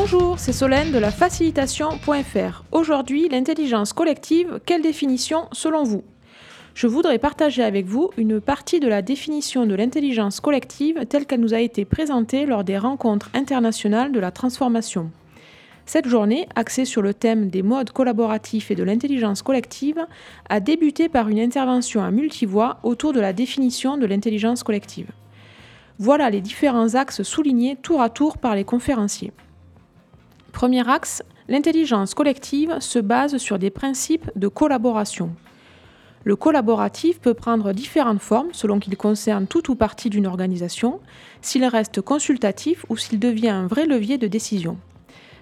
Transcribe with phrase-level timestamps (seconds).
[0.00, 2.62] Bonjour, c'est Solène de la facilitation.fr.
[2.70, 6.04] Aujourd'hui, l'intelligence collective, quelle définition selon vous?
[6.74, 11.40] Je voudrais partager avec vous une partie de la définition de l'intelligence collective telle qu'elle
[11.40, 15.10] nous a été présentée lors des rencontres internationales de la transformation.
[15.84, 20.06] Cette journée, axée sur le thème des modes collaboratifs et de l'intelligence collective,
[20.48, 25.10] a débuté par une intervention à multivoix autour de la définition de l'intelligence collective.
[25.98, 29.32] Voilà les différents axes soulignés tour à tour par les conférenciers.
[30.52, 35.30] Premier axe, l'intelligence collective se base sur des principes de collaboration.
[36.24, 41.00] Le collaboratif peut prendre différentes formes selon qu'il concerne tout ou partie d'une organisation,
[41.42, 44.78] s'il reste consultatif ou s'il devient un vrai levier de décision.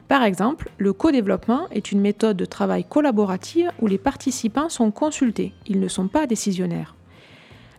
[0.09, 5.53] Par exemple, le co-développement est une méthode de travail collaborative où les participants sont consultés,
[5.67, 6.95] ils ne sont pas décisionnaires.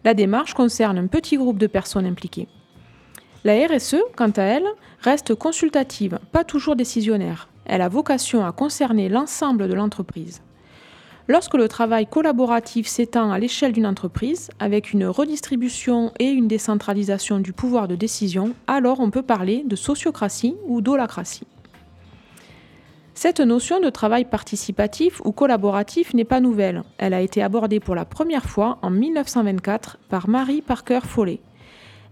[0.03, 2.48] La démarche concerne un petit groupe de personnes impliquées.
[3.48, 4.68] La RSE, quant à elle,
[5.00, 7.48] reste consultative, pas toujours décisionnaire.
[7.66, 10.42] Elle a vocation à concerner l'ensemble de l'entreprise.
[11.30, 17.40] Lorsque le travail collaboratif s'étend à l'échelle d'une entreprise, avec une redistribution et une décentralisation
[17.40, 21.48] du pouvoir de décision, alors on peut parler de sociocratie ou d'holacratie.
[23.14, 26.84] Cette notion de travail participatif ou collaboratif n'est pas nouvelle.
[26.98, 31.40] Elle a été abordée pour la première fois en 1924 par Marie Parker Foley.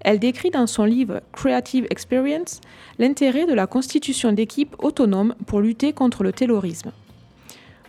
[0.08, 2.62] Elle décrit dans son livre Creative Experience
[3.00, 6.92] l'intérêt de la constitution d'équipes autonomes pour lutter contre le terrorisme.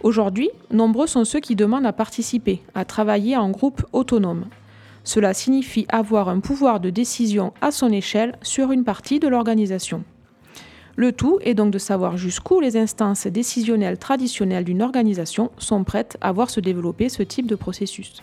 [0.03, 4.47] Aujourd'hui, nombreux sont ceux qui demandent à participer, à travailler en groupe autonome.
[5.05, 10.03] Cela signifie avoir un pouvoir de décision à son échelle sur une partie de l'organisation.
[10.97, 16.17] Le tout est donc de savoir jusqu'où les instances décisionnelles traditionnelles d'une organisation sont prêtes
[16.23, 18.23] à voir se développer ce type de processus.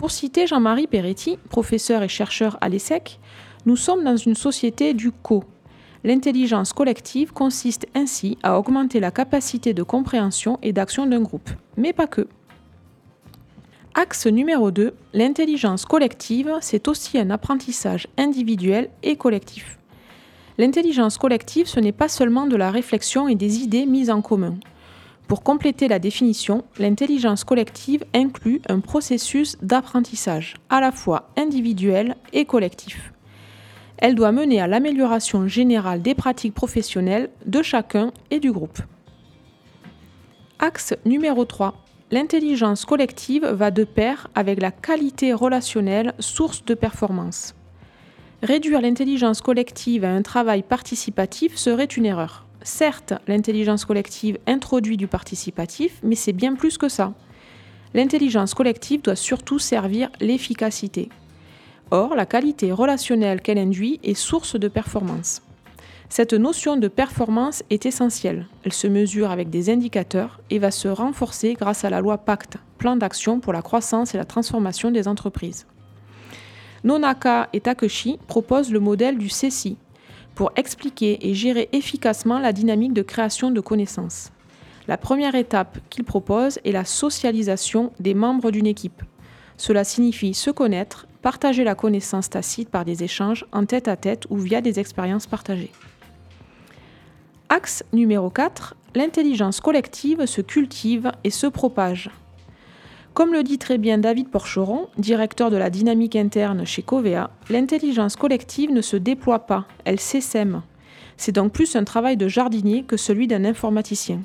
[0.00, 3.20] Pour citer Jean-Marie Peretti, professeur et chercheur à l'ESSEC,
[3.66, 5.44] nous sommes dans une société du co.
[6.04, 11.92] L'intelligence collective consiste ainsi à augmenter la capacité de compréhension et d'action d'un groupe, mais
[11.92, 12.26] pas que.
[13.94, 19.78] Axe numéro 2, l'intelligence collective, c'est aussi un apprentissage individuel et collectif.
[20.56, 24.54] L'intelligence collective, ce n'est pas seulement de la réflexion et des idées mises en commun.
[25.30, 32.46] Pour compléter la définition, l'intelligence collective inclut un processus d'apprentissage, à la fois individuel et
[32.46, 33.12] collectif.
[33.98, 38.80] Elle doit mener à l'amélioration générale des pratiques professionnelles de chacun et du groupe.
[40.58, 41.76] Axe numéro 3.
[42.10, 47.54] L'intelligence collective va de pair avec la qualité relationnelle, source de performance.
[48.42, 52.49] Réduire l'intelligence collective à un travail participatif serait une erreur.
[52.62, 57.14] Certes, l'intelligence collective introduit du participatif, mais c'est bien plus que ça.
[57.94, 61.08] L'intelligence collective doit surtout servir l'efficacité.
[61.90, 65.42] Or, la qualité relationnelle qu'elle induit est source de performance.
[66.08, 68.46] Cette notion de performance est essentielle.
[68.64, 72.58] Elle se mesure avec des indicateurs et va se renforcer grâce à la loi Pacte,
[72.78, 75.66] plan d'action pour la croissance et la transformation des entreprises.
[76.84, 79.76] Nonaka et Takeshi proposent le modèle du CECI
[80.34, 84.30] pour expliquer et gérer efficacement la dynamique de création de connaissances.
[84.88, 89.02] La première étape qu'ils proposent est la socialisation des membres d'une équipe.
[89.56, 94.24] Cela signifie se connaître, partager la connaissance tacite par des échanges en tête à tête
[94.30, 95.70] ou via des expériences partagées.
[97.48, 102.10] Axe numéro 4, l'intelligence collective se cultive et se propage.
[103.20, 108.16] Comme le dit très bien David Porcheron, directeur de la dynamique interne chez Covea, l'intelligence
[108.16, 110.62] collective ne se déploie pas, elle s'essaime.
[111.18, 114.22] C'est donc plus un travail de jardinier que celui d'un informaticien.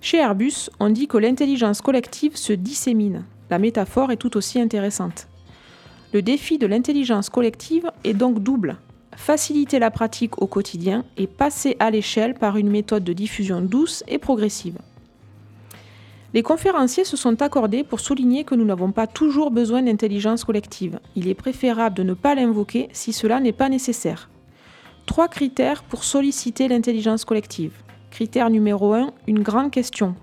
[0.00, 3.24] Chez Airbus, on dit que l'intelligence collective se dissémine.
[3.50, 5.26] La métaphore est tout aussi intéressante.
[6.12, 8.76] Le défi de l'intelligence collective est donc double.
[9.16, 14.04] Faciliter la pratique au quotidien et passer à l'échelle par une méthode de diffusion douce
[14.06, 14.78] et progressive.
[16.34, 21.00] Les conférenciers se sont accordés pour souligner que nous n'avons pas toujours besoin d'intelligence collective.
[21.16, 24.28] Il est préférable de ne pas l'invoquer si cela n'est pas nécessaire.
[25.06, 27.72] Trois critères pour solliciter l'intelligence collective.
[28.10, 30.14] Critère numéro 1, une grande question.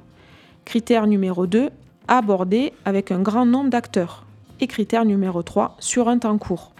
[0.63, 1.69] Critère numéro 2,
[2.07, 4.25] aborder avec un grand nombre d'acteurs.
[4.59, 6.71] Et critère numéro 3, sur un temps court.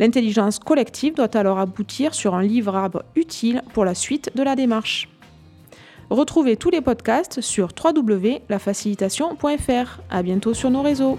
[0.00, 5.08] L'intelligence collective doit alors aboutir sur un livrable utile pour la suite de la démarche.
[6.12, 10.00] Retrouvez tous les podcasts sur www.lafacilitation.fr.
[10.10, 11.16] À bientôt sur nos réseaux.